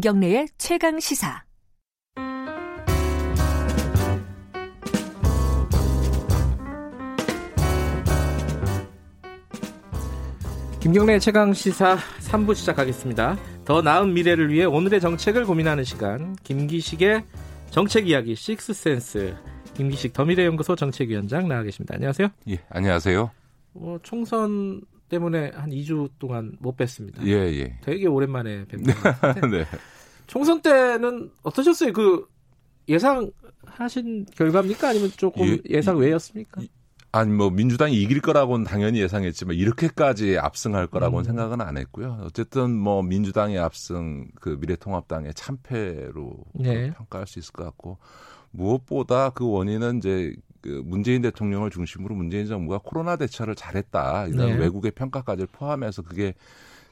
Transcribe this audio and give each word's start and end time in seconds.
김경래의 0.00 0.48
최강 0.56 0.98
시사. 0.98 1.44
김경래 10.80 11.18
최강 11.18 11.52
시사 11.52 11.98
3부 12.20 12.54
시작하겠습니다. 12.54 13.36
더 13.66 13.82
나은 13.82 14.14
미래를 14.14 14.50
위해 14.50 14.64
오늘의 14.64 15.02
정책을 15.02 15.44
고민하는 15.44 15.84
시간 15.84 16.34
김기식의 16.44 17.22
정책 17.68 18.08
이야기 18.08 18.34
식스센스 18.34 19.36
김기식 19.74 20.14
더미래연구소 20.14 20.76
정책위원장 20.76 21.46
나와 21.46 21.62
계십니다. 21.62 21.96
안녕하세요. 21.96 22.28
예, 22.48 22.58
안녕하세요. 22.70 23.30
어, 23.74 23.98
총선 24.02 24.80
때문에 25.10 25.50
한 25.54 25.68
2주 25.68 26.08
동안 26.18 26.56
못 26.60 26.76
뵀습니다. 26.76 27.22
예, 27.26 27.32
예. 27.32 27.78
되게 27.82 28.06
오랜만에 28.06 28.64
뵙는 28.64 28.94
것 28.94 29.20
같은데 29.20 29.58
네. 29.70 29.78
총선 30.26 30.62
때는 30.62 31.30
어떠셨어요? 31.42 31.92
그 31.92 32.26
예상하신 32.88 34.26
결과입니까? 34.34 34.88
아니면 34.88 35.10
조금 35.16 35.46
예, 35.46 35.58
예, 35.68 35.82
상 35.82 35.98
외였습니까? 35.98 36.62
아니 37.12 37.32
뭐 37.32 37.50
민주당이 37.50 38.00
이길 38.00 38.20
거라고는 38.20 38.64
당연히 38.64 39.00
예상했지만 39.00 39.56
이렇게까지 39.56 40.38
압승할 40.38 40.86
거라고는 40.86 41.24
음. 41.24 41.26
생각은 41.26 41.60
안 41.60 41.76
했고요. 41.76 42.20
어쨌든 42.22 42.76
뭐 42.76 43.02
민주당의 43.02 43.58
압승, 43.58 44.28
그 44.40 44.56
미래통합당의 44.60 45.34
참패로 45.34 46.36
네. 46.54 46.92
평가할 46.92 47.26
수 47.26 47.40
있을 47.40 47.52
것 47.52 47.64
같고 47.64 47.98
무엇보다 48.52 49.30
그 49.30 49.48
원인은 49.48 49.98
이제 49.98 50.34
그 50.60 50.82
문재인 50.84 51.22
대통령을 51.22 51.70
중심으로 51.70 52.14
문재인 52.14 52.46
정부가 52.46 52.80
코로나 52.82 53.16
대처를 53.16 53.54
잘했다 53.54 54.26
이런 54.26 54.48
네. 54.48 54.56
외국의 54.56 54.90
평가까지 54.92 55.46
포함해서 55.52 56.02
그게 56.02 56.34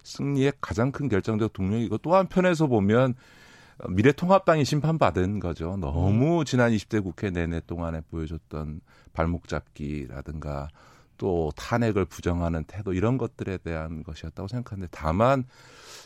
승리의 0.04 0.54
가장 0.60 0.90
큰 0.90 1.08
결정적 1.08 1.52
동력이고 1.52 1.98
또 1.98 2.14
한편에서 2.14 2.66
보면 2.66 3.14
미래통합당이 3.88 4.64
심판받은 4.64 5.38
거죠. 5.38 5.76
너무 5.76 6.44
지난 6.44 6.72
20대 6.72 7.02
국회 7.02 7.30
내내 7.30 7.60
동안에 7.66 8.00
보여줬던 8.10 8.80
발목 9.12 9.46
잡기라든가 9.46 10.68
또 11.16 11.52
탄핵을 11.56 12.04
부정하는 12.04 12.64
태도 12.64 12.92
이런 12.92 13.18
것들에 13.18 13.58
대한 13.58 14.02
것이었다고 14.02 14.48
생각하는데 14.48 14.88
다만 14.90 15.44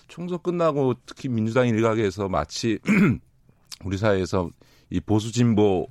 총선 0.08 0.38
끝나고 0.42 0.94
특히 1.06 1.28
민주당 1.28 1.68
일각에서 1.68 2.28
마치 2.28 2.78
우리 3.84 3.96
사회에서 3.98 4.50
이 4.90 5.00
보수 5.00 5.32
진보의 5.32 5.86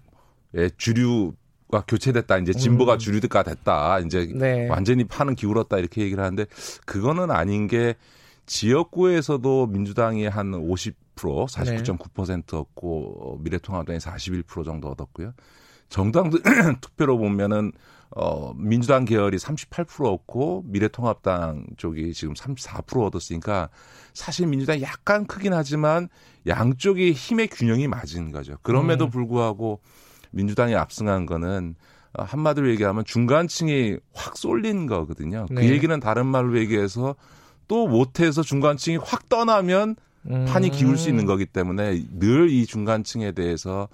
주류 0.78 1.34
가 1.72 1.84
교체됐다 1.88 2.38
이제 2.38 2.54
진보가 2.54 2.94
음. 2.94 3.00
주류가 3.00 3.44
됐다 3.44 4.00
이제 4.00 4.30
네. 4.36 4.68
완전히 4.68 5.06
파는 5.06 5.36
기울었다 5.36 5.78
이렇게 5.78 6.02
얘기를 6.02 6.24
하는데 6.24 6.46
그거는 6.86 7.32
아닌 7.32 7.68
게 7.68 7.96
지역구에서도 8.46 9.68
민주당이 9.68 10.28
한 10.28 10.52
50% 10.52 10.94
49.9%였고 11.16 13.16
어, 13.20 13.38
미래통합당이 13.40 14.00
41% 14.00 14.66
정도 14.66 14.90
얻었고요. 14.90 15.34
정당 15.90 16.30
투표로 16.82 17.18
보면은 17.18 17.72
어 18.14 18.54
민주당 18.56 19.06
계열이 19.06 19.38
38%였고 19.38 20.64
미래통합당 20.66 21.66
쪽이 21.78 22.14
지금 22.14 22.34
34% 22.34 23.06
얻었으니까 23.06 23.70
사실 24.14 24.48
민주당이 24.48 24.82
약간 24.82 25.26
크긴 25.26 25.54
하지만 25.54 26.10
양쪽이 26.46 27.14
힘의 27.14 27.48
균형이 27.48 27.88
맞은 27.88 28.32
거죠. 28.32 28.58
그럼에도 28.64 29.06
음. 29.06 29.10
불구하고 29.12 29.80
민주당이 30.32 30.76
압승한 30.76 31.26
거는 31.26 31.76
어, 32.14 32.24
한마디로 32.24 32.70
얘기하면 32.72 33.06
중간층이 33.06 33.98
확 34.14 34.38
쏠린 34.38 34.86
거거든요. 34.88 35.46
그 35.48 35.54
네. 35.54 35.70
얘기는 35.70 35.98
다른 36.00 36.26
말로 36.26 36.58
얘기해서 36.58 37.16
또 37.68 37.88
못해서 37.88 38.42
중간층이 38.42 38.98
확 38.98 39.30
떠나면 39.30 39.96
판이 40.48 40.68
음. 40.68 40.72
기울 40.72 40.98
수 40.98 41.10
있는 41.10 41.26
거기 41.26 41.46
때문에 41.46 42.04
늘 42.20 42.50
이 42.50 42.66
중간층에 42.66 43.32
대해서 43.32 43.88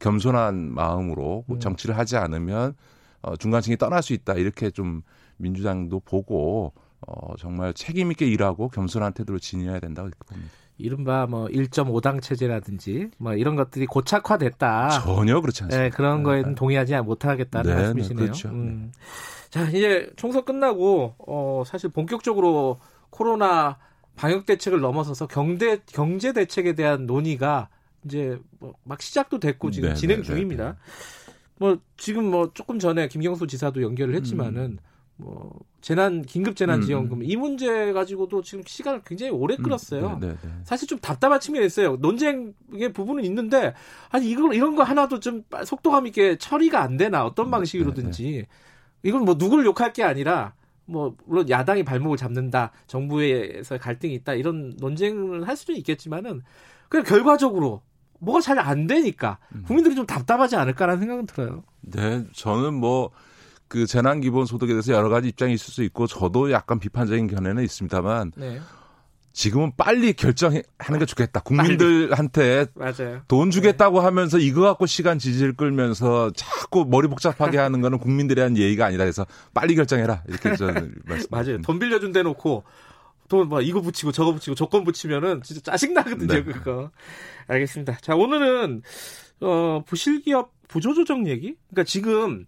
겸손한 0.00 0.72
마음으로 0.72 1.44
음. 1.50 1.60
정치를 1.60 1.98
하지 1.98 2.16
않으면 2.16 2.74
어, 3.22 3.36
중간층이 3.36 3.76
떠날 3.76 4.02
수 4.02 4.12
있다 4.12 4.34
이렇게 4.34 4.70
좀 4.70 5.02
민주당도 5.38 6.00
보고 6.00 6.72
어, 7.06 7.34
정말 7.38 7.74
책임 7.74 8.10
있게 8.12 8.26
일하고 8.26 8.68
겸손한 8.68 9.12
태도로 9.14 9.38
지녀야 9.38 9.80
된다고 9.80 10.10
봅니다. 10.26 10.50
이른바 10.76 11.26
뭐 11.26 11.46
1.5당 11.46 12.20
체제라든지 12.20 13.10
뭐 13.18 13.34
이런 13.34 13.54
것들이 13.54 13.86
고착화됐다. 13.86 14.88
전혀 15.04 15.40
그렇지 15.40 15.64
않습니다. 15.64 15.82
네, 15.82 15.90
그런 15.90 16.22
거에는 16.22 16.54
동의하지 16.54 16.96
못하겠다는 16.96 17.70
네, 17.70 17.76
네, 17.76 17.82
말씀이시네요. 17.82 18.24
그렇죠. 18.24 18.48
음. 18.48 18.92
자, 19.50 19.68
이제 19.68 20.10
총선 20.16 20.44
끝나고 20.44 21.14
어 21.18 21.62
사실 21.64 21.90
본격적으로 21.90 22.80
코로나 23.10 23.78
방역 24.16 24.46
대책을 24.46 24.80
넘어서서 24.80 25.28
경제 25.28 25.80
경제 25.86 26.32
대책에 26.32 26.74
대한 26.74 27.06
논의가 27.06 27.68
이제 28.04 28.38
뭐막 28.58 29.00
시작도 29.00 29.38
됐고 29.38 29.70
지금 29.70 29.90
네, 29.90 29.94
진행 29.94 30.18
네, 30.18 30.22
중입니다. 30.24 30.72
네, 30.72 30.78
뭐 31.58 31.78
지금 31.96 32.30
뭐 32.30 32.50
조금 32.52 32.80
전에 32.80 33.06
김경수 33.06 33.46
지사도 33.46 33.80
연결을 33.80 34.14
했지만은 34.16 34.78
뭐 35.16 35.52
재난 35.80 36.22
긴급 36.22 36.56
재난 36.56 36.82
지원금 36.82 37.22
이 37.22 37.36
문제 37.36 37.92
가지고도 37.92 38.42
지금 38.42 38.64
시간을 38.66 39.02
굉장히 39.04 39.30
오래 39.30 39.56
끌었어요. 39.56 40.14
음, 40.14 40.20
네, 40.20 40.28
네, 40.28 40.36
네. 40.42 40.48
사실 40.64 40.88
좀 40.88 40.98
답답한 40.98 41.38
측면이 41.38 41.66
있어요. 41.66 41.96
논쟁의 41.96 42.92
부분은 42.92 43.24
있는데 43.24 43.74
아니 44.10 44.28
이걸 44.28 44.54
이런 44.54 44.74
거 44.74 44.82
하나도 44.82 45.20
좀 45.20 45.44
속도감 45.64 46.06
있게 46.08 46.36
처리가 46.36 46.82
안 46.82 46.96
되나 46.96 47.24
어떤 47.24 47.46
네, 47.46 47.50
방식으로든지 47.52 48.46
이건 49.04 49.24
뭐 49.24 49.34
누구를 49.34 49.64
욕할 49.66 49.92
게 49.92 50.02
아니라 50.02 50.54
뭐 50.86 51.14
물론 51.26 51.48
야당이 51.48 51.84
발목을 51.84 52.16
잡는다 52.16 52.72
정부에서 52.86 53.78
갈등이 53.78 54.14
있다 54.14 54.34
이런 54.34 54.74
논쟁을 54.78 55.46
할 55.46 55.56
수는 55.56 55.78
있겠지만은 55.78 56.42
그냥 56.88 57.04
결과적으로 57.04 57.82
뭐가 58.18 58.40
잘 58.40 58.58
안 58.58 58.86
되니까 58.86 59.38
음. 59.54 59.62
국민들이 59.66 59.94
좀 59.94 60.06
답답하지 60.06 60.56
않을까라는 60.56 61.00
생각은 61.00 61.26
들어요. 61.26 61.62
네, 61.82 62.24
저는 62.32 62.74
뭐 62.74 63.10
그 63.74 63.86
재난 63.86 64.20
기본 64.20 64.46
소득에 64.46 64.72
대해서 64.72 64.92
여러 64.92 65.08
가지 65.08 65.26
입장이 65.26 65.52
있을 65.54 65.72
수 65.74 65.82
있고 65.82 66.06
저도 66.06 66.52
약간 66.52 66.78
비판적인 66.78 67.26
견해는 67.26 67.64
있습니다만 67.64 68.30
네, 68.36 68.60
지금은 69.32 69.72
빨리 69.76 70.12
결정하는 70.12 70.62
게 70.96 71.04
좋겠다. 71.04 71.40
국민들한테 71.40 72.66
맞아요. 72.74 73.22
돈 73.26 73.50
주겠다고 73.50 73.98
하면서 73.98 74.38
이거 74.38 74.60
갖고 74.60 74.86
시간 74.86 75.18
지질 75.18 75.54
끌면서 75.54 76.30
자꾸 76.36 76.86
머리 76.88 77.08
복잡하게 77.08 77.58
하는 77.58 77.80
거는 77.80 77.98
국민들에 77.98 78.36
대한 78.36 78.56
예의가 78.56 78.86
아니라 78.86 79.02
해서 79.06 79.26
빨리 79.52 79.74
결정해라. 79.74 80.22
이렇게 80.28 80.54
저는 80.54 80.94
말씀. 81.04 81.26
맞아요. 81.32 81.60
돈 81.62 81.80
빌려준 81.80 82.12
데 82.12 82.22
놓고 82.22 82.62
돈뭐 83.28 83.60
이거 83.62 83.80
붙이고 83.80 84.12
저거 84.12 84.34
붙이고 84.34 84.54
조건 84.54 84.84
붙이면은 84.84 85.42
진짜 85.42 85.72
짜증 85.72 85.94
나거든요. 85.94 86.32
네. 86.32 86.44
그거. 86.44 86.92
알겠습니다. 87.48 87.98
자 88.02 88.14
오늘은 88.14 88.82
어 89.40 89.82
부실기업 89.84 90.52
부조조정 90.68 91.26
얘기. 91.26 91.56
그러니까 91.70 91.82
지금 91.82 92.44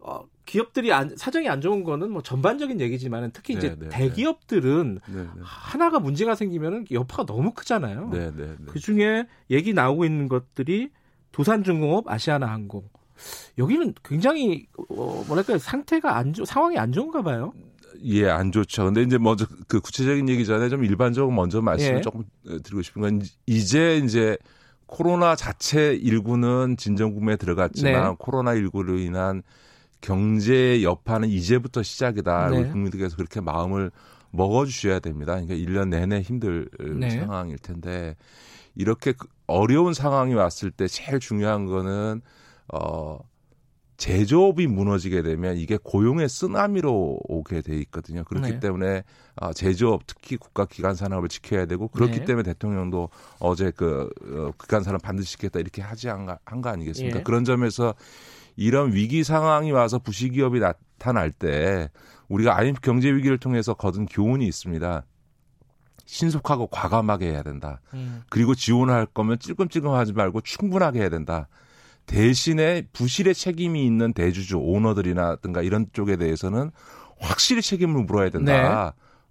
어 0.00 0.20
기업들이 0.46 0.92
안, 0.92 1.14
사정이 1.16 1.48
안 1.48 1.60
좋은 1.60 1.84
거는 1.84 2.10
뭐 2.10 2.22
전반적인 2.22 2.80
얘기지만은 2.80 3.30
특히 3.32 3.54
이제 3.54 3.70
네, 3.70 3.76
네, 3.80 3.88
대기업들은 3.90 5.00
네, 5.06 5.14
네. 5.14 5.28
하나가 5.42 5.98
문제가 5.98 6.34
생기면은 6.34 6.86
여파가 6.90 7.26
너무 7.26 7.52
크잖아요. 7.52 8.10
네, 8.12 8.30
네, 8.34 8.46
네. 8.46 8.64
그 8.66 8.78
중에 8.78 9.26
얘기 9.50 9.74
나오고 9.74 10.04
있는 10.04 10.28
것들이 10.28 10.90
두산중공업, 11.32 12.08
아시아나항공. 12.08 12.88
여기는 13.58 13.94
굉장히 14.04 14.66
어 14.88 15.24
뭐랄까 15.26 15.58
상태가 15.58 16.16
안 16.16 16.32
좋, 16.32 16.44
상황이 16.44 16.78
안 16.78 16.92
좋은가 16.92 17.22
봐요. 17.22 17.52
예, 18.04 18.28
안 18.28 18.52
좋죠. 18.52 18.84
근데 18.84 19.02
이제 19.02 19.18
먼저 19.18 19.46
그 19.66 19.80
구체적인 19.80 20.28
얘기 20.28 20.46
전에 20.46 20.68
좀 20.68 20.84
일반적으로 20.84 21.34
먼저 21.34 21.60
말씀을 21.60 21.98
예. 21.98 22.00
조금 22.02 22.20
어, 22.46 22.58
드리고 22.62 22.82
싶은 22.82 23.02
건 23.02 23.22
이제 23.46 23.96
이제 23.96 24.36
코로나 24.86 25.34
자체 25.34 25.94
일구는 25.94 26.76
진정구매에 26.76 27.36
들어갔지만 27.36 28.10
네. 28.10 28.16
코로나 28.18 28.54
19로 28.54 29.00
인한 29.00 29.42
경제 30.00 30.82
여파는 30.82 31.28
이제부터 31.28 31.82
시작이다. 31.82 32.50
네. 32.50 32.58
우리 32.58 32.70
국민들께서 32.70 33.16
그렇게 33.16 33.40
마음을 33.40 33.90
먹어주셔야 34.30 35.00
됩니다. 35.00 35.40
그러니까 35.40 35.54
1년 35.54 35.88
내내 35.88 36.20
힘들 36.20 36.68
네. 36.78 37.10
상황일 37.10 37.58
텐데 37.58 38.16
이렇게 38.74 39.12
그 39.12 39.26
어려운 39.46 39.94
상황이 39.94 40.34
왔을 40.34 40.70
때 40.70 40.86
제일 40.86 41.18
중요한 41.18 41.66
거는 41.66 42.20
어 42.72 43.18
제조업이 43.96 44.66
무너지게 44.66 45.22
되면 45.22 45.56
이게 45.56 45.78
고용의 45.82 46.28
쓰나미로 46.28 47.18
오게 47.24 47.62
돼 47.62 47.76
있거든요. 47.78 48.24
그렇기 48.24 48.52
네. 48.52 48.60
때문에 48.60 49.04
아, 49.36 49.52
제조업 49.52 50.06
특히 50.06 50.36
국가 50.36 50.66
기관 50.66 50.94
산업을 50.94 51.28
지켜야 51.28 51.66
되고 51.66 51.88
그렇기 51.88 52.20
네. 52.20 52.24
때문에 52.24 52.42
대통령도 52.44 53.08
어제 53.38 53.70
그 53.74 54.10
어, 54.22 54.50
기관 54.60 54.82
산업 54.82 55.02
반드시 55.02 55.32
지켰다 55.32 55.60
이렇게 55.60 55.82
하지 55.82 56.08
한거 56.08 56.38
한거 56.44 56.68
아니겠습니까? 56.68 57.20
예. 57.20 57.22
그런 57.22 57.44
점에서 57.44 57.94
이런 58.56 58.92
위기 58.92 59.24
상황이 59.24 59.72
와서 59.72 59.98
부실기업이 59.98 60.60
나타날 60.60 61.30
때 61.30 61.90
우리가 62.28 62.56
IMF 62.58 62.80
경제 62.80 63.10
위기를 63.10 63.38
통해서 63.38 63.74
거둔 63.74 64.06
교훈이 64.06 64.46
있습니다. 64.46 65.04
신속하고 66.04 66.68
과감하게 66.68 67.30
해야 67.30 67.42
된다. 67.42 67.80
음. 67.94 68.22
그리고 68.28 68.54
지원할 68.54 69.06
거면 69.06 69.38
찔끔찔끔하지 69.38 70.12
말고 70.12 70.40
충분하게 70.42 71.00
해야 71.00 71.08
된다. 71.08 71.48
대신에 72.06 72.82
부실의 72.92 73.34
책임이 73.34 73.84
있는 73.84 74.12
대주주 74.12 74.58
오너들이나든가 74.58 75.62
이런 75.62 75.86
쪽에 75.92 76.16
대해서는 76.16 76.70
확실히 77.18 77.62
책임을 77.62 78.04
물어야 78.04 78.30
된다. 78.30 78.52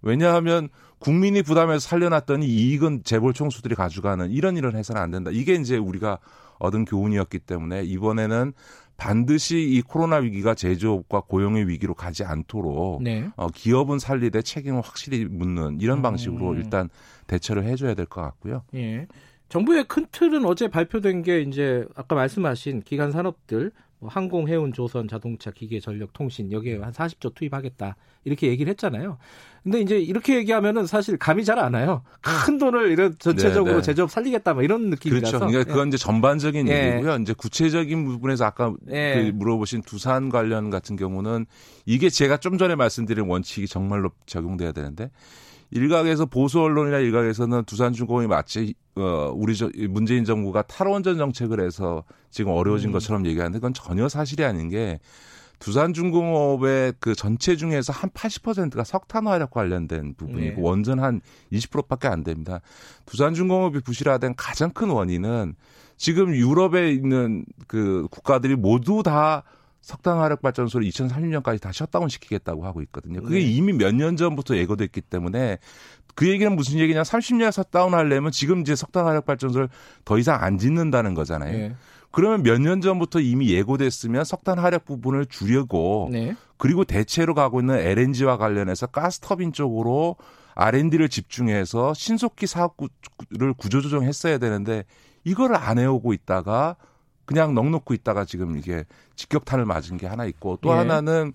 왜냐하면 0.02 0.68
국민이 0.98 1.42
부담해서 1.42 1.80
살려놨더니 1.80 2.46
이익은 2.46 3.02
재벌 3.04 3.32
총수들이 3.32 3.74
가져가는 3.74 4.30
이런 4.30 4.56
일을 4.56 4.74
해서는 4.76 5.00
안 5.00 5.10
된다. 5.10 5.30
이게 5.32 5.54
이제 5.54 5.76
우리가 5.76 6.18
얻은 6.58 6.84
교훈이었기 6.84 7.40
때문에 7.40 7.82
이번에는 7.84 8.52
반드시 8.96 9.58
이 9.60 9.82
코로나 9.82 10.16
위기가 10.16 10.54
제조업과 10.54 11.20
고용의 11.28 11.68
위기로 11.68 11.92
가지 11.94 12.24
않도록 12.24 13.02
네. 13.02 13.28
어, 13.36 13.48
기업은 13.48 13.98
살리되 13.98 14.40
책임을 14.40 14.80
확실히 14.80 15.26
묻는 15.26 15.80
이런 15.82 16.00
방식으로 16.00 16.52
음. 16.52 16.56
일단 16.56 16.88
대처를 17.26 17.64
해줘야 17.64 17.92
될 17.94 18.06
것 18.06 18.22
같고요. 18.22 18.62
예. 18.74 19.06
정부의 19.48 19.84
큰 19.84 20.06
틀은 20.10 20.44
어제 20.44 20.68
발표된 20.68 21.22
게 21.22 21.40
이제 21.40 21.84
아까 21.94 22.14
말씀하신 22.14 22.82
기간 22.82 23.12
산업들 23.12 23.72
뭐 23.98 24.10
항공, 24.10 24.46
해운, 24.48 24.72
조선, 24.72 25.08
자동차, 25.08 25.50
기계, 25.50 25.80
전력, 25.80 26.12
통신 26.12 26.52
여기에 26.52 26.78
한 26.78 26.92
40조 26.92 27.34
투입하겠다 27.34 27.96
이렇게 28.24 28.48
얘기를 28.48 28.70
했잖아요. 28.70 29.16
근데 29.62 29.80
이제 29.80 29.98
이렇게 29.98 30.36
얘기하면은 30.36 30.86
사실 30.86 31.16
감이 31.16 31.44
잘 31.44 31.58
안 31.58 31.74
와요. 31.74 32.02
큰 32.20 32.58
돈을 32.58 32.90
이런 32.90 33.16
전체적으로 33.18 33.72
네, 33.72 33.76
네. 33.78 33.82
제조업 33.82 34.10
살리겠다 34.10 34.54
뭐 34.54 34.62
이런 34.62 34.90
느낌이라서. 34.90 35.38
그렇죠. 35.38 35.46
그러니까 35.46 35.72
그건 35.72 35.88
이제 35.88 35.96
전반적인 35.96 36.68
예. 36.68 36.92
얘기고요. 36.92 37.16
이제 37.16 37.32
구체적인 37.32 38.04
부분에서 38.04 38.44
아까 38.44 38.74
예. 38.90 39.14
그 39.14 39.30
물어보신 39.34 39.82
두산 39.82 40.28
관련 40.28 40.70
같은 40.70 40.96
경우는 40.96 41.46
이게 41.86 42.10
제가 42.10 42.36
좀 42.36 42.58
전에 42.58 42.74
말씀드린 42.74 43.26
원칙이 43.26 43.66
정말로 43.66 44.10
적용돼야 44.26 44.72
되는데 44.72 45.10
일각에서 45.70 46.26
보수 46.26 46.60
언론이나 46.60 46.98
일각에서는 46.98 47.64
두산중공업이 47.64 48.28
마치 48.28 48.74
어 48.94 49.32
우리 49.34 49.56
저 49.56 49.68
문재인 49.88 50.24
정부가 50.24 50.62
탈원전 50.62 51.18
정책을 51.18 51.60
해서 51.60 52.04
지금 52.30 52.52
어려워진 52.52 52.90
음. 52.90 52.92
것처럼 52.92 53.26
얘기하는데 53.26 53.58
그건 53.58 53.74
전혀 53.74 54.08
사실이 54.08 54.44
아닌 54.44 54.68
게 54.68 54.98
두산중공업의 55.58 56.94
그 57.00 57.14
전체 57.14 57.56
중에서 57.56 57.92
한 57.92 58.10
80%가 58.10 58.84
석탄 58.84 59.26
화력 59.26 59.50
관련된 59.50 60.14
부분이고 60.14 60.56
네. 60.56 60.62
원전 60.62 60.98
한 61.00 61.20
20%밖에 61.52 62.08
안 62.08 62.24
됩니다. 62.24 62.60
두산중공업이 63.06 63.80
부실화된 63.80 64.34
가장 64.36 64.70
큰 64.70 64.90
원인은 64.90 65.54
지금 65.96 66.34
유럽에 66.34 66.92
있는 66.92 67.46
그 67.66 68.06
국가들이 68.10 68.54
모두 68.56 69.02
다 69.02 69.44
석탄 69.86 70.18
화력 70.18 70.42
발전소를 70.42 70.84
2030년까지 70.88 71.60
다 71.60 71.70
셧다운 71.72 72.08
시키겠다고 72.08 72.66
하고 72.66 72.82
있거든요. 72.82 73.22
그게 73.22 73.36
네. 73.38 73.40
이미 73.42 73.72
몇 73.72 73.94
년 73.94 74.16
전부터 74.16 74.56
예고됐기 74.56 75.00
때문에 75.02 75.58
그 76.16 76.28
얘기는 76.28 76.54
무슨 76.56 76.80
얘기냐? 76.80 77.02
30년 77.02 77.52
셧다운 77.52 77.94
하려면 77.94 78.32
지금 78.32 78.62
이제 78.62 78.74
석탄 78.74 79.06
화력 79.06 79.26
발전소를 79.26 79.68
더 80.04 80.18
이상 80.18 80.42
안 80.42 80.58
짓는다는 80.58 81.14
거잖아요. 81.14 81.56
예. 81.56 81.76
그러면 82.10 82.42
몇 82.42 82.58
년 82.58 82.80
전부터 82.80 83.20
이미 83.20 83.52
예고됐으면 83.52 84.24
석탄 84.24 84.58
화력 84.58 84.86
부분을 84.86 85.26
줄이고 85.26 86.08
네. 86.10 86.34
그리고 86.56 86.84
대체로 86.84 87.34
가고 87.34 87.60
있는 87.60 87.76
LNG와 87.78 88.38
관련해서 88.38 88.88
가스 88.88 89.20
터빈 89.20 89.52
쪽으로 89.52 90.16
R&D를 90.56 91.08
집중해서 91.08 91.94
신속히 91.94 92.48
사업을 92.48 92.88
구조조정했어야 93.56 94.38
되는데 94.38 94.82
이거를 95.22 95.54
안 95.54 95.78
해오고 95.78 96.12
있다가 96.12 96.74
그냥 97.26 97.54
넉놓고 97.54 97.92
있다가 97.94 98.24
지금 98.24 98.56
이게 98.56 98.84
직격탄을 99.16 99.64
맞은 99.66 99.96
게 99.98 100.06
하나 100.06 100.24
있고 100.24 100.58
또 100.62 100.70
예. 100.70 100.74
하나는 100.74 101.32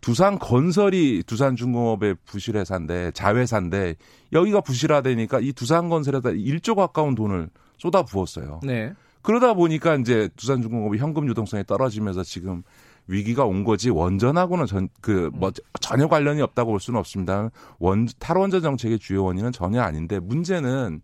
두산 0.00 0.38
건설이 0.38 1.22
두산 1.26 1.56
중공업의 1.56 2.16
부실회사인데 2.26 3.12
자회사인데 3.12 3.96
여기가 4.32 4.60
부실화되니까 4.60 5.40
이 5.40 5.52
두산 5.52 5.88
건설에다 5.88 6.30
1조 6.30 6.74
가까운 6.76 7.14
돈을 7.14 7.48
쏟아 7.78 8.02
부었어요. 8.02 8.60
네. 8.62 8.92
그러다 9.22 9.54
보니까 9.54 9.96
이제 9.96 10.28
두산 10.36 10.60
중공업이 10.62 10.98
현금 10.98 11.26
유동성이 11.28 11.64
떨어지면서 11.66 12.22
지금 12.24 12.62
위기가 13.06 13.44
온 13.44 13.64
거지 13.64 13.90
원전하고는 13.90 14.66
전 14.66 14.88
그 15.00 15.30
뭐 15.34 15.50
전혀 15.80 16.06
관련이 16.08 16.40
없다고 16.42 16.70
볼 16.72 16.80
수는 16.80 16.98
없습니다. 17.00 17.50
원 17.78 18.06
탈원전 18.18 18.60
정책의 18.62 18.98
주요 18.98 19.24
원인은 19.24 19.52
전혀 19.52 19.80
아닌데 19.82 20.18
문제는 20.20 21.00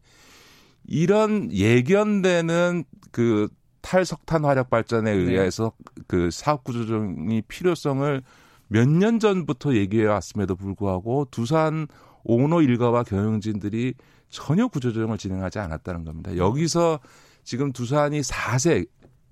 이런 0.86 1.50
예견되는 1.52 2.84
그 3.10 3.48
탈석탄 3.82 4.44
화력 4.44 4.70
발전에 4.70 5.12
네. 5.14 5.18
의해서 5.18 5.72
그 6.06 6.30
사업 6.30 6.64
구조조정이 6.64 7.42
필요성을 7.42 8.22
몇 8.68 8.88
년 8.88 9.18
전부터 9.18 9.74
얘기해 9.74 10.06
왔음에도 10.06 10.54
불구하고 10.54 11.26
두산 11.30 11.88
오너 12.22 12.62
일가와 12.62 13.02
경영진들이 13.02 13.94
전혀 14.28 14.68
구조조정을 14.68 15.18
진행하지 15.18 15.58
않았다는 15.58 16.04
겁니다. 16.04 16.36
여기서 16.36 17.00
지금 17.42 17.72
두산이 17.72 18.20
4세 18.20 18.86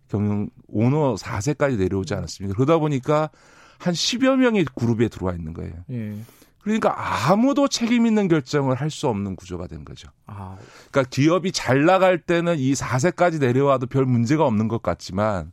경영 0.09 0.49
오너 0.67 1.15
4세까지 1.15 1.79
내려오지 1.79 2.15
않았습니까? 2.15 2.57
그러다 2.57 2.79
보니까 2.79 3.31
한 3.79 3.95
10여 3.95 4.37
명이 4.37 4.65
그룹에 4.75 5.09
들어와 5.09 5.35
있는 5.35 5.53
거예요. 5.53 5.75
예. 5.91 6.17
그러니까 6.63 7.31
아무도 7.31 7.69
책임 7.69 8.07
있는 8.07 8.29
결정을 8.29 8.77
할 8.77 8.91
수 8.91 9.09
없는 9.09 9.37
구조가 9.37 9.67
된 9.69 9.85
거죠. 9.85 10.09
아, 10.27 10.57
그러니까 10.91 11.11
기업이 11.11 11.53
잘 11.53 11.85
나갈 11.85 12.19
때는 12.19 12.59
이 12.59 12.73
4세까지 12.73 13.39
내려와도 13.41 13.87
별 13.87 14.05
문제가 14.07 14.45
없는 14.47 14.69
것 14.69 14.83
같지만 14.83 15.53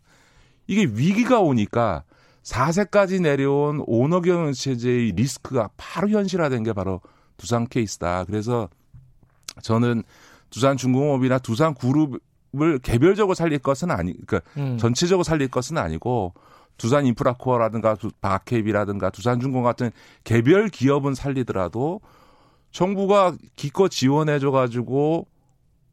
이게 0.68 0.84
위기가 0.84 1.40
오니까 1.42 2.04
4세까지 2.44 3.22
내려온 3.22 3.84
오너 3.86 4.22
경영 4.22 4.54
체제의 4.54 5.12
리스크가 5.13 5.69
바로 5.78 6.10
현실화된 6.10 6.63
게 6.63 6.74
바로 6.74 7.02
두산 7.38 7.68
케이스다. 7.68 8.24
그래서 8.25 8.69
저는 9.62 10.04
두산 10.50 10.78
중공업이나 10.78 11.40
두산 11.40 11.74
그룹을 11.74 12.80
개별적으로 12.81 13.36
살릴 13.36 13.60
것은 13.60 13.92
아니, 13.92 14.13
그러니까 14.25 14.42
음. 14.57 14.78
전체적으로 14.78 15.24
살릴 15.24 15.50
것은 15.50 15.78
아니고 15.78 16.34
두산 16.77 17.06
인프라코어라든가 17.06 17.95
두- 17.95 18.12
바케입이라든가 18.22 19.10
두산중공 19.10 19.63
같은 19.63 19.92
개별 20.24 20.68
기업은 20.69 21.13
살리더라도 21.16 22.01
정부가 22.72 23.36
기껏 23.56 23.89
지원해줘 23.89 24.51
가지고 24.51 25.27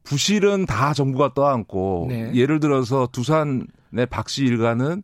부실은 0.03 0.65
다 0.65 0.93
정부가 0.93 1.33
떠안고 1.33 2.07
네. 2.09 2.31
예를 2.35 2.59
들어서 2.59 3.07
두산의 3.11 4.07
박씨 4.09 4.43
일가는 4.43 5.01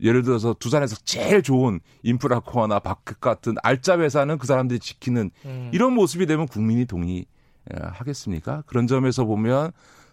예를 0.00 0.22
들어서 0.22 0.54
두산에서 0.58 0.96
제일 1.04 1.42
좋은 1.42 1.78
인프라코어나 2.02 2.80
바크 2.80 3.18
같은 3.20 3.54
알짜 3.62 3.98
회사는 3.98 4.36
그 4.38 4.46
사람들이 4.46 4.80
지키는 4.80 5.30
음. 5.44 5.70
이런 5.72 5.92
모습이 5.94 6.26
되면 6.26 6.46
국민이 6.48 6.84
동의하겠습니까? 6.86 8.64
그런 8.66 8.86
점에서 8.88 9.24
보면 9.24 9.70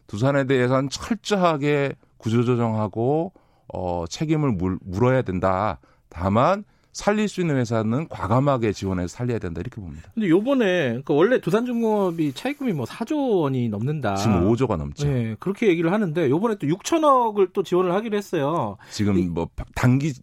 두산에 0.07 0.45
대해서는 0.45 0.89
철저하게 0.89 1.93
구조조정하고 2.17 3.33
어, 3.73 4.05
책임을 4.09 4.51
물, 4.53 4.77
물어야 4.83 5.21
된다. 5.21 5.79
다만 6.09 6.63
살릴 6.91 7.27
수 7.27 7.41
있는 7.41 7.55
회사는 7.57 8.07
과감하게 8.07 8.71
지원해서 8.71 9.07
살려야 9.07 9.39
된다 9.39 9.61
이렇게 9.61 9.81
봅니다. 9.81 10.11
근데 10.13 10.29
요번에 10.29 10.89
그러니까 10.89 11.13
원래 11.15 11.41
두산중공업이 11.41 12.33
차입금이 12.33 12.71
뭐 12.73 12.85
4조 12.85 13.41
원이 13.41 13.69
넘는다. 13.69 14.15
지금 14.15 14.47
5조가 14.47 14.77
넘죠. 14.77 15.07
네, 15.07 15.35
그렇게 15.39 15.67
얘기를 15.69 15.91
하는데 15.91 16.29
요번에 16.29 16.55
또 16.59 16.67
6천억을 16.67 17.51
또 17.51 17.63
지원을 17.63 17.93
하기로 17.93 18.15
했어요. 18.15 18.77
지금 18.91 19.33
뭐 19.33 19.49
단기 19.73 20.13
지- 20.13 20.21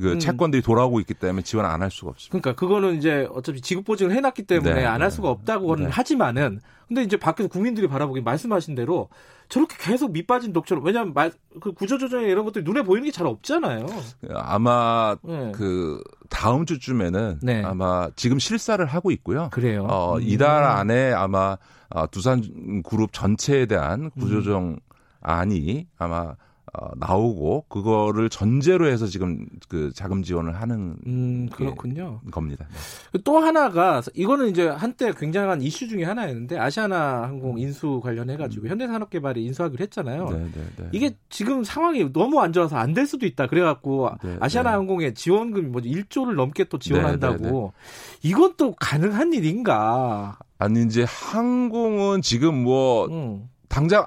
그 0.00 0.12
음. 0.12 0.18
채권들이 0.18 0.62
돌아오고 0.62 1.00
있기 1.00 1.14
때문에 1.14 1.42
지원 1.42 1.66
안 1.66 1.80
할 1.82 1.90
수가 1.90 2.10
없습니다. 2.10 2.30
그러니까 2.38 2.58
그거는 2.58 2.96
이제 2.96 3.28
어차피 3.32 3.60
지급 3.60 3.84
보증을 3.84 4.14
해놨기 4.14 4.42
때문에 4.42 4.74
네, 4.74 4.84
안할 4.84 5.08
네. 5.08 5.14
수가 5.14 5.30
없다고는 5.30 5.84
네. 5.84 5.90
하지만은 5.90 6.60
근데 6.88 7.02
이제 7.02 7.16
밖에서 7.16 7.48
국민들이 7.48 7.86
바라보기 7.86 8.20
말씀하신 8.20 8.74
대로 8.74 9.08
저렇게 9.48 9.76
계속 9.78 10.12
밑빠진 10.12 10.52
독처럼 10.52 10.84
왜냐하면 10.84 11.14
말, 11.14 11.32
그 11.60 11.72
구조조정 11.72 12.22
이런 12.22 12.44
것들이 12.44 12.64
눈에 12.64 12.82
보이는 12.82 13.04
게 13.06 13.10
잘 13.12 13.26
없잖아요. 13.26 13.86
아마 14.34 15.16
네. 15.22 15.52
그 15.54 16.02
다음 16.28 16.66
주쯤에는 16.66 17.40
네. 17.42 17.62
아마 17.64 18.08
지금 18.16 18.38
실사를 18.38 18.84
하고 18.84 19.10
있고요. 19.10 19.48
그래요. 19.52 19.86
어, 19.88 20.16
음. 20.16 20.22
이달 20.22 20.64
안에 20.64 21.12
아마 21.12 21.56
어, 21.90 22.06
두산 22.10 22.82
그룹 22.84 23.12
전체에 23.12 23.66
대한 23.66 24.10
구조정 24.10 24.78
안이 25.22 25.86
아마 25.98 26.34
어, 26.72 26.88
나오고 26.98 27.64
그거를 27.68 28.28
전제로 28.28 28.86
해서 28.86 29.06
지금 29.06 29.44
그 29.68 29.90
자금 29.92 30.22
지원을 30.22 30.60
하는 30.60 30.96
음, 31.06 31.48
그렇군요. 31.52 32.20
겁니다. 32.30 32.66
네. 33.12 33.18
또 33.24 33.38
하나가 33.40 34.00
이거는 34.14 34.48
이제 34.50 34.68
한때 34.68 35.12
굉장한 35.16 35.62
이슈 35.62 35.88
중에 35.88 36.04
하나였는데 36.04 36.58
아시아나 36.58 37.22
항공 37.24 37.58
인수 37.58 38.00
관련해 38.04 38.36
가지고 38.36 38.68
현대산업개발이 38.68 39.44
인수하기로 39.46 39.82
했잖아요. 39.82 40.28
네, 40.30 40.38
네, 40.38 40.64
네. 40.76 40.88
이게 40.92 41.16
지금 41.28 41.64
상황이 41.64 42.12
너무 42.12 42.40
안 42.40 42.52
좋아서 42.52 42.76
안 42.76 42.90
될 42.94 43.06
수도 43.06 43.24
있다. 43.26 43.46
그래 43.46 43.62
갖고 43.62 44.10
네, 44.22 44.36
아시아나 44.40 44.70
네. 44.70 44.74
항공에 44.76 45.14
지원금이 45.14 45.68
뭐 45.68 45.80
1조를 45.80 46.34
넘게 46.34 46.64
또 46.64 46.78
지원한다고. 46.78 47.36
네, 47.38 47.50
네, 47.50 47.70
이건 48.28 48.54
또 48.56 48.72
가능한 48.78 49.32
일인가? 49.32 50.38
아니 50.58 50.82
이제 50.84 51.04
항공은 51.08 52.22
지금 52.22 52.62
뭐 52.62 53.06
음. 53.06 53.48
당장 53.68 54.06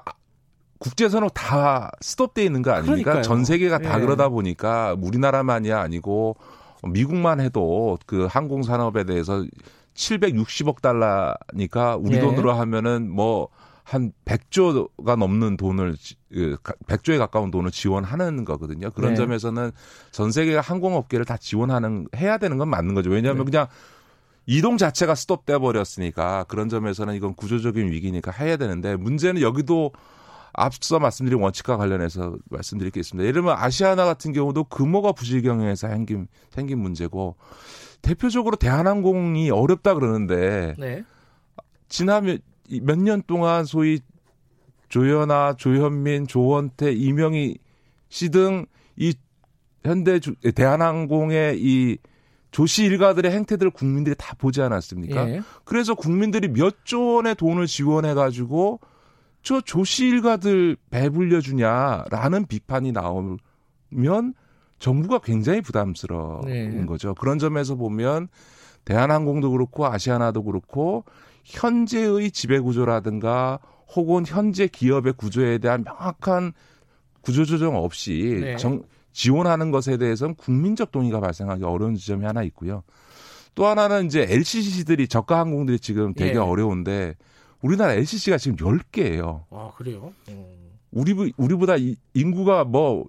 국제선으로 0.84 1.30
다 1.30 1.90
스톱돼 2.02 2.44
있는 2.44 2.60
거 2.62 2.70
아닙니까? 2.72 2.92
그러니까요. 3.12 3.22
전 3.22 3.44
세계가 3.44 3.78
다 3.78 3.96
예. 3.98 4.02
그러다 4.02 4.28
보니까 4.28 4.94
우리나라만이 5.00 5.72
아니고 5.72 6.36
미국만 6.86 7.40
해도 7.40 7.98
그 8.06 8.26
항공 8.26 8.62
산업에 8.62 9.04
대해서 9.04 9.42
760억 9.94 10.82
달러니까 10.82 11.96
우리 11.96 12.16
예. 12.16 12.20
돈으로 12.20 12.52
하면은 12.52 13.10
뭐 13.10 13.48
한 13.86 14.12
100조가 14.24 15.16
넘는 15.18 15.58
돈을 15.58 15.94
지- 15.98 16.16
그 16.32 16.56
가- 16.62 16.72
100조에 16.86 17.18
가까운 17.18 17.50
돈을 17.50 17.70
지원하는 17.70 18.46
거거든요. 18.46 18.90
그런 18.92 19.10
네. 19.10 19.16
점에서는 19.16 19.72
전 20.10 20.32
세계가 20.32 20.62
항공업계를 20.62 21.26
다 21.26 21.36
지원하는 21.36 22.08
해야 22.16 22.38
되는 22.38 22.56
건 22.56 22.68
맞는 22.70 22.94
거죠. 22.94 23.10
왜냐하면 23.10 23.44
네. 23.44 23.50
그냥 23.50 23.66
이동 24.46 24.78
자체가 24.78 25.14
스톱돼 25.14 25.58
버렸으니까 25.58 26.44
그런 26.48 26.70
점에서는 26.70 27.14
이건 27.14 27.34
구조적인 27.34 27.92
위기니까 27.92 28.30
해야 28.32 28.56
되는데 28.56 28.96
문제는 28.96 29.42
여기도 29.42 29.92
앞서 30.54 30.98
말씀드린 30.98 31.40
원칙과 31.40 31.76
관련해서 31.76 32.36
말씀드릴 32.50 32.90
게 32.92 33.00
있습니다. 33.00 33.22
예를 33.24 33.34
들면 33.42 33.56
아시아나 33.58 34.04
같은 34.04 34.32
경우도 34.32 34.64
금호가 34.64 35.12
부실경영에서 35.12 35.88
생긴, 35.88 36.28
생긴 36.50 36.78
문제고 36.78 37.36
대표적으로 38.02 38.56
대한항공이 38.56 39.50
어렵다 39.50 39.94
그러는데 39.94 40.74
네. 40.78 41.04
지난 41.88 42.38
몇 42.82 42.96
년 42.98 43.22
동안 43.26 43.64
소위 43.64 44.00
조현아, 44.88 45.54
조현민, 45.56 46.26
조원태, 46.26 46.92
이명희 46.92 47.58
씨 48.08 48.28
등 48.30 48.66
이 48.96 49.12
현대 49.82 50.20
주, 50.20 50.34
대한항공의 50.54 51.58
이 51.60 51.98
조씨 52.52 52.84
일가들의 52.84 53.30
행태들을 53.32 53.72
국민들이 53.72 54.14
다 54.16 54.34
보지 54.38 54.62
않았습니까? 54.62 55.28
예. 55.30 55.42
그래서 55.64 55.94
국민들이 55.94 56.46
몇 56.48 56.84
조 56.84 57.14
원의 57.14 57.34
돈을 57.34 57.66
지원해 57.66 58.14
가지고 58.14 58.78
저 59.44 59.60
조씨 59.60 60.08
일가들 60.08 60.76
배불려 60.90 61.40
주냐라는 61.40 62.46
비판이 62.46 62.92
나오면 62.92 64.34
정부가 64.78 65.18
굉장히 65.18 65.60
부담스러운 65.60 66.40
네. 66.46 66.86
거죠. 66.86 67.14
그런 67.14 67.38
점에서 67.38 67.74
보면 67.76 68.28
대한항공도 68.86 69.50
그렇고 69.50 69.86
아시아나도 69.86 70.44
그렇고 70.44 71.04
현재의 71.44 72.30
지배 72.30 72.58
구조라든가 72.58 73.58
혹은 73.94 74.24
현재 74.26 74.66
기업의 74.66 75.12
구조에 75.12 75.58
대한 75.58 75.84
명확한 75.84 76.52
구조 77.20 77.44
조정 77.44 77.76
없이 77.76 78.38
네. 78.40 78.56
정, 78.56 78.82
지원하는 79.12 79.70
것에 79.70 79.98
대해서는 79.98 80.34
국민적 80.36 80.90
동의가 80.90 81.20
발생하기 81.20 81.64
어려운 81.64 81.94
지점이 81.94 82.24
하나 82.24 82.42
있고요. 82.44 82.82
또 83.54 83.66
하나는 83.66 84.06
이제 84.06 84.26
LCC들이 84.28 85.06
저가 85.06 85.38
항공들이 85.38 85.78
지금 85.78 86.14
되게 86.14 86.34
예. 86.34 86.38
어려운데 86.38 87.14
우리나라 87.64 87.94
LCC가 87.94 88.36
지금 88.36 88.56
10개예요. 88.58 89.44
아 89.50 89.70
그래요? 89.76 90.12
음. 90.28 90.44
우리 90.90 91.32
우리보다 91.36 91.76
이- 91.76 91.96
인구가 92.12 92.64
뭐 92.64 93.06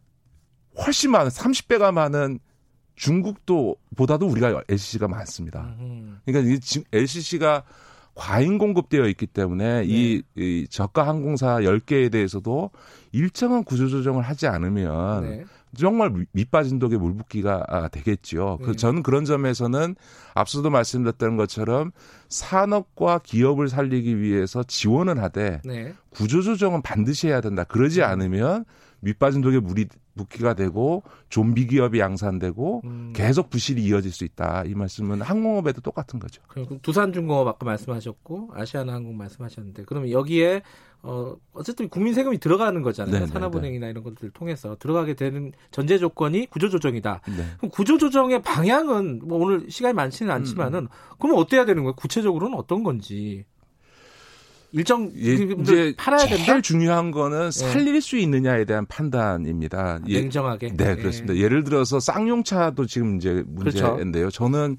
훨씬 0.78 1.12
많은 1.12 1.30
30배가 1.30 1.92
많은 1.92 2.40
중국도 2.96 3.76
보다도 3.98 4.28
우리가 4.28 4.64
LCC가 4.70 5.08
많습니다. 5.10 5.76
음. 5.80 6.20
그러니까 6.26 6.54
이 6.54 6.60
지- 6.62 6.86
LCC가 6.94 7.64
과잉 8.16 8.58
공급되어 8.58 9.08
있기 9.10 9.28
때문에 9.28 9.84
이, 9.86 10.22
네. 10.36 10.42
이 10.42 10.68
저가 10.70 11.06
항공사 11.06 11.58
10개에 11.60 12.10
대해서도 12.10 12.72
일정한 13.12 13.66
구조 13.66 13.90
조정을 13.90 14.24
하지 14.24 14.48
않으면 14.48 15.24
네. 15.30 15.46
정말 15.78 16.10
미- 16.10 16.26
밑빠진 16.32 16.80
독에 16.80 16.98
물 16.98 17.16
붓기가 17.16 17.66
아, 17.68 17.88
되겠죠. 17.88 18.58
네. 18.62 18.66
그 18.66 18.76
저는 18.76 19.04
그런 19.04 19.26
점에서는 19.26 19.96
앞서도 20.34 20.70
말씀드렸던 20.70 21.38
것처럼 21.38 21.92
산업과 22.30 23.20
기업을 23.24 23.70
살리기 23.70 24.20
위해서 24.20 24.64
지원은 24.64 25.18
하되 25.20 25.62
네. 25.64 25.94
구조조정은 26.12 26.82
반드시 26.82 27.28
해야 27.28 27.42
된다. 27.42 27.64
그러지 27.64 28.02
음. 28.02 28.06
않으면 28.06 28.66
밑빠진 29.00 29.42
독에 29.42 29.60
물이 29.60 29.88
붓기가 30.16 30.54
되고 30.54 31.04
좀비 31.30 31.68
기업이 31.68 32.00
양산되고 32.00 32.82
음. 32.86 33.14
계속 33.16 33.50
부실이 33.50 33.84
이어질 33.84 34.12
수 34.12 34.24
있다. 34.24 34.64
이 34.66 34.74
말씀은 34.74 35.22
항공업에도 35.22 35.82
똑같은 35.82 36.20
거죠. 36.20 36.42
그리고 36.48 36.80
두산중공업 36.82 37.48
아까 37.48 37.66
말씀하셨고 37.66 38.52
아시아나항공 38.54 39.18
말씀하셨는데 39.18 39.84
그러면 39.86 40.12
여기에 40.12 40.62
어 41.04 41.36
어쨌든 41.54 41.88
국민 41.88 42.16
세금이 42.16 42.40
들어가는 42.40 42.82
거잖아요. 42.82 43.14
네, 43.14 43.20
네, 43.22 43.28
산업은행이나 43.28 43.88
이런 43.90 44.04
것들 44.04 44.26
을 44.26 44.32
통해서 44.32 44.76
들어가게 44.80 45.14
되는 45.14 45.52
전제 45.70 46.00
조건이 46.00 46.48
구조조정이다. 46.48 47.22
네. 47.28 47.44
그럼 47.58 47.70
구조조정의 47.70 48.42
방향은 48.42 49.22
뭐 49.24 49.38
오늘 49.38 49.70
시간이 49.70 49.94
많지는 49.94 50.34
않지만은 50.34 50.88
그럼 51.20 51.38
어때야 51.38 51.66
되는 51.66 51.84
거예요? 51.84 51.94
구체적으로는 51.96 52.58
어떤 52.58 52.84
건지 52.84 53.46
일정 54.76 55.10
예, 55.16 55.38
그 55.38 55.56
이제 55.62 55.94
팔아야 55.98 56.28
제일 56.28 56.46
된다. 56.46 56.62
중요한 56.62 57.12
거는 57.12 57.50
살릴 57.52 58.02
수 58.02 58.18
있느냐에 58.18 58.66
대한 58.66 58.86
판단입니다. 58.86 60.00
예, 60.08 60.20
냉정하게. 60.22 60.74
네, 60.76 60.96
그렇습니다. 60.98 61.36
예 61.36 61.48
를 61.48 61.64
들어서 61.64 62.00
쌍용차도 62.02 62.86
지금 62.86 63.16
이제 63.16 63.46
그렇죠. 63.58 63.88
문제인데요. 63.90 64.30
저는 64.30 64.78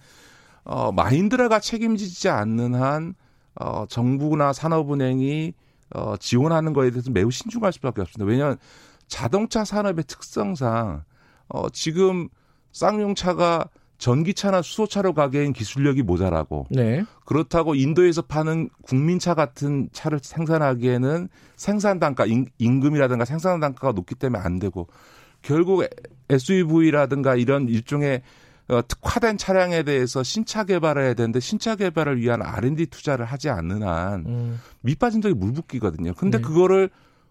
어 0.65 0.93
마인드라가 0.93 1.61
책임지지 1.61 2.29
않는 2.29 2.75
한 2.75 3.15
어, 3.59 3.87
정부나 3.89 4.53
산업은행이 4.53 5.55
어, 5.95 6.17
지원하는 6.19 6.75
거에 6.75 6.91
대해서 6.91 7.11
매우 7.11 7.31
신중할 7.31 7.73
수밖에 7.73 8.03
없습니다. 8.03 8.29
왜냐하면 8.31 8.59
자동차 9.09 9.65
산업의 9.65 10.05
특성상 10.07 11.05
어, 11.49 11.71
지금 11.71 12.29
쌍용차가 12.73 13.69
전기차나 13.99 14.63
수소차로 14.63 15.15
가기엔 15.15 15.53
기술력이 15.53 16.03
모자라고 16.03 16.67
네. 16.71 17.05
그렇다고 17.25 17.75
인도에서 17.75 18.23
파는 18.23 18.69
국민차 18.83 19.35
같은 19.35 19.89
차를 19.93 20.21
생산하기에는 20.23 21.29
생산 21.57 21.99
단가 21.99 22.27
임- 22.27 22.47
임금이라든가 22.59 23.25
생산 23.25 23.59
단가가 23.61 23.93
높기 23.93 24.15
때문에 24.15 24.43
안 24.43 24.59
되고 24.59 24.89
결국 25.43 25.85
SUV라든가 26.29 27.37
이런 27.37 27.69
일종의 27.69 28.23
어, 28.69 28.81
특화된 28.87 29.39
차량에 29.39 29.85
대해서 29.85 30.25
신차 30.25 30.65
개발을 30.65 31.03
해야 31.03 31.15
되는데 31.15 31.39
신차 31.39 31.77
개발을 31.77 32.21
위한 32.21 32.43
R&D 32.43 32.87
투자를 32.87 33.25
하지 33.25 33.49
않는 33.49 33.83
한 33.85 34.27
음. 34.27 34.61
밑빠진 34.81 35.23
적이 35.23 35.35
물붓기거든요. 35.37 36.15
근데 36.15 36.39
네. 36.39 36.43
그거를 36.43 36.91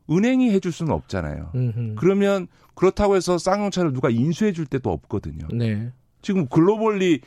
은행이 0.10 0.52
해줄 0.52 0.72
수는 0.72 0.94
없잖아요. 0.94 1.52
음흠. 1.54 1.96
그러면 1.98 2.48
그렇다고 2.74 3.16
해서 3.18 3.38
쌍용차를 3.38 3.92
누가 3.92 4.10
인수해 4.10 4.54
줄 4.54 4.66
때도 4.66 4.92
없거든요. 4.92 5.48
네. 5.54 5.92
지금 6.26 6.48
글로벌리 6.48 7.22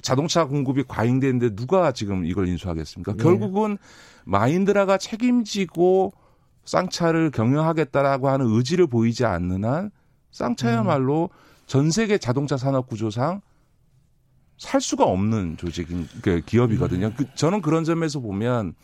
자동차 0.00 0.44
공급이 0.44 0.84
과잉되는데 0.86 1.56
누가 1.56 1.90
지금 1.90 2.24
이걸 2.24 2.46
인수하겠습니까? 2.46 3.16
네. 3.16 3.22
결국은 3.22 3.78
마인드라가 4.24 4.96
책임지고 4.96 6.12
쌍차를 6.64 7.32
경영하겠다라고 7.32 8.28
하는 8.28 8.46
의지를 8.46 8.86
보이지 8.86 9.24
않는 9.24 9.64
한 9.64 9.90
쌍차야말로 10.30 11.30
전 11.66 11.90
세계 11.90 12.16
자동차 12.16 12.56
산업 12.56 12.86
구조상 12.86 13.40
살 14.56 14.80
수가 14.80 15.02
없는 15.04 15.56
조직인 15.56 16.06
그 16.22 16.40
기업이거든요. 16.46 17.12
그 17.16 17.26
저는 17.34 17.60
그런 17.60 17.82
점에서 17.82 18.20
보면 18.20 18.74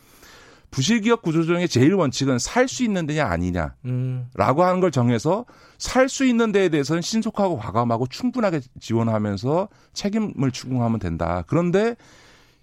부실 0.71 1.01
기업 1.01 1.21
구조조정의 1.21 1.67
제일 1.67 1.93
원칙은 1.93 2.39
살 2.39 2.67
수 2.67 2.83
있는 2.83 3.05
데냐 3.05 3.25
아니냐. 3.25 3.75
음. 3.85 4.27
라고 4.35 4.63
하는 4.63 4.79
걸 4.79 4.89
정해서 4.91 5.45
살 5.77 6.07
수 6.09 6.25
있는 6.25 6.51
데에 6.53 6.69
대해서는 6.69 7.01
신속하고 7.01 7.57
과감하고 7.57 8.07
충분하게 8.07 8.61
지원하면서 8.79 9.67
책임을 9.93 10.51
추궁하면 10.51 10.99
된다. 10.99 11.43
그런데 11.47 11.95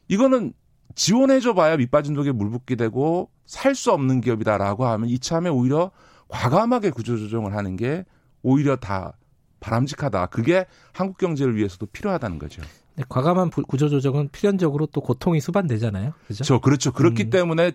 이거는 0.09 0.55
지원해줘 0.95 1.53
봐야 1.55 1.77
밑빠진 1.77 2.15
독에 2.15 2.33
물 2.33 2.51
붓게 2.51 2.75
되고 2.77 3.31
살 3.47 3.75
수 3.75 3.93
없는 3.93 4.21
기업이다라고 4.23 4.87
하면 4.87 5.09
이참에 5.09 5.49
오히려 5.51 5.91
과감하게 6.29 6.91
구조조정을 6.91 7.55
하는 7.55 7.77
게 7.77 8.05
오히려 8.43 8.77
다 8.77 9.13
바람직하다. 9.61 10.27
그게 10.27 10.67
한국 10.93 11.19
경제를 11.19 11.57
위해서도 11.57 11.87
필요하다는 11.87 12.39
거죠. 12.39 12.63
네, 12.97 13.05
과감한 13.09 13.51
부- 13.51 13.63
구조조정은 13.63 14.29
필연적으로 14.33 14.87
또 14.87 15.01
고통이 15.01 15.41
수반되잖아요. 15.41 16.13
그죠? 16.27 16.45
저 16.45 16.59
그렇죠. 16.61 16.93
그렇기 16.93 17.25
음. 17.25 17.31
때문에 17.31 17.73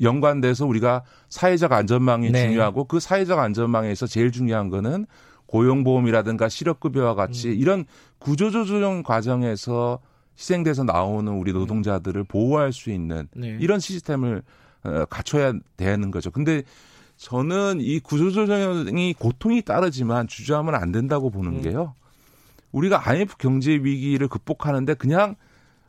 연관돼서 0.00 0.66
우리가 0.66 1.02
사회적 1.28 1.72
안전망이 1.72 2.30
네. 2.30 2.46
중요하고 2.46 2.84
그 2.84 3.00
사회적 3.00 3.38
안전망에서 3.38 4.06
제일 4.06 4.32
중요한 4.32 4.68
거는 4.70 5.06
고용보험이라든가 5.46 6.48
실업급여와 6.48 7.14
같이 7.14 7.48
음. 7.48 7.54
이런 7.54 7.84
구조조정 8.18 9.02
과정에서 9.02 10.00
희생돼서 10.38 10.84
나오는 10.84 11.32
우리 11.32 11.52
노동자들을 11.52 12.24
보호할 12.24 12.72
수 12.72 12.90
있는 12.90 13.28
네. 13.34 13.56
이런 13.60 13.80
시스템을 13.80 14.42
어, 14.84 15.04
갖춰야 15.06 15.52
되는 15.76 16.10
거죠. 16.10 16.30
근데 16.30 16.62
저는 17.16 17.80
이 17.80 18.00
구조조정이 18.00 19.14
고통이 19.18 19.60
따르지만 19.62 20.26
주저하면 20.26 20.74
안 20.74 20.92
된다고 20.92 21.30
보는 21.30 21.56
음. 21.56 21.62
게요. 21.62 21.94
우리가 22.72 23.06
IMF 23.08 23.36
경제 23.36 23.72
위기를 23.72 24.28
극복하는데 24.28 24.94
그냥 24.94 25.34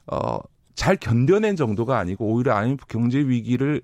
어, 0.08 0.40
잘 0.76 0.98
견뎌낸 0.98 1.56
정도가 1.56 1.98
아니고 2.00 2.26
오히려 2.26 2.56
IMF 2.56 2.86
경제 2.88 3.20
위기를 3.20 3.82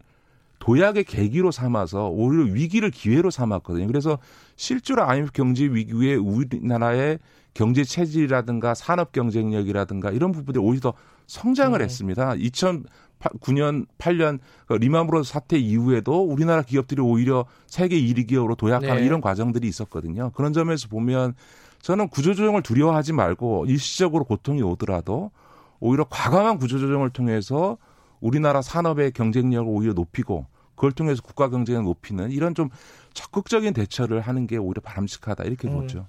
도약의 0.59 1.03
계기로 1.03 1.51
삼아서 1.51 2.09
오히려 2.09 2.51
위기를 2.51 2.91
기회로 2.91 3.29
삼았거든요. 3.29 3.87
그래서 3.87 4.17
실제로 4.55 5.03
IMF 5.03 5.31
경제 5.33 5.65
위기 5.65 5.93
후에 5.93 6.15
우리나라의 6.15 7.19
경제 7.53 7.83
체질이라든가 7.83 8.73
산업 8.73 9.11
경쟁력이라든가 9.11 10.11
이런 10.11 10.31
부분들이 10.31 10.63
오히려 10.63 10.91
더 10.91 10.93
성장을 11.25 11.79
음. 11.79 11.83
했습니다. 11.83 12.33
2009년, 12.35 13.87
8년 13.97 14.39
그 14.67 14.73
리만 14.73 15.07
브로스 15.07 15.31
사태 15.31 15.57
이후에도 15.57 16.23
우리나라 16.23 16.61
기업들이 16.61 17.01
오히려 17.01 17.45
세계 17.65 17.99
1위 17.99 18.27
기업으로 18.27 18.55
도약하는 18.55 18.97
네. 18.97 19.05
이런 19.05 19.21
과정들이 19.21 19.67
있었거든요. 19.67 20.31
그런 20.35 20.53
점에서 20.53 20.87
보면 20.87 21.33
저는 21.81 22.09
구조조정을 22.09 22.61
두려워하지 22.63 23.13
말고 23.13 23.65
일시적으로 23.67 24.23
고통이 24.23 24.61
오더라도 24.61 25.31
오히려 25.79 26.05
과감한 26.09 26.57
구조조정을 26.57 27.11
통해서 27.11 27.77
우리나라 28.19 28.61
산업의 28.61 29.11
경쟁력을 29.11 29.71
오히려 29.71 29.93
높이고 29.93 30.45
그걸 30.75 30.91
통해서 30.91 31.21
국가 31.21 31.49
경쟁을 31.49 31.83
높이는 31.83 32.31
이런 32.31 32.53
좀 32.53 32.69
적극적인 33.13 33.73
대처를 33.73 34.21
하는 34.21 34.45
게 34.45 34.57
오히려 34.57 34.81
바람직하다 34.81 35.43
이렇게 35.45 35.67
음. 35.67 35.73
보죠. 35.73 36.07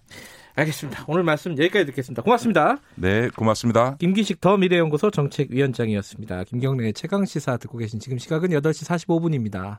알겠습니다. 0.54 1.04
오늘 1.06 1.22
말씀 1.22 1.52
여기까지 1.52 1.86
듣겠습니다. 1.86 2.22
고맙습니다. 2.22 2.78
네, 2.96 3.28
고맙습니다. 3.28 3.96
김기식 3.96 4.40
더 4.40 4.56
미래연구소 4.56 5.10
정책위원장이었습니다. 5.10 6.44
김경래의 6.44 6.92
최강 6.94 7.24
시사 7.24 7.56
듣고 7.56 7.78
계신 7.78 8.00
지금 8.00 8.18
시각은 8.18 8.50
8시 8.50 9.06
45분입니다. 9.06 9.78